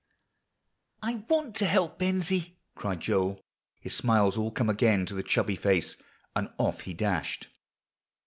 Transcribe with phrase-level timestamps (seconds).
[1.03, 3.39] "I want to help Bensie," cried Joel;
[3.79, 5.95] his smiles all come again to the chubby face,
[6.35, 7.49] and off he dashed.